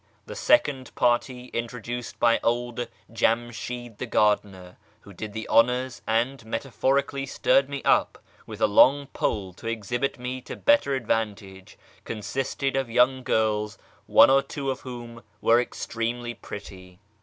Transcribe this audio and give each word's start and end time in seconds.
The 0.25 0.35
second 0.35 0.95
party 0.95 1.49
(introduced 1.53 2.19
by 2.19 2.39
old 2.41 2.87
Jamshid 3.13 3.99
the 3.99 4.07
gardener, 4.07 4.77
who 5.01 5.13
did 5.13 5.31
the 5.33 5.47
honours, 5.47 6.01
and 6.07 6.43
metaphorically 6.43 7.27
stirred 7.27 7.69
me 7.69 7.83
up 7.83 8.17
with 8.47 8.61
a 8.61 8.65
long 8.67 9.05
pole 9.05 9.53
to 9.53 9.67
exhibit 9.67 10.17
me 10.17 10.41
to 10.41 10.55
better 10.55 10.99
advan 10.99 11.35
tage) 11.35 11.77
consisted 12.03 12.75
of 12.75 12.89
young 12.89 13.21
girls, 13.21 13.77
one 14.07 14.31
or 14.31 14.41
two 14.41 14.71
of 14.71 14.79
whom 14.81 15.21
were 15.39 15.61
extremely 15.61 16.33
pretty. 16.33 16.97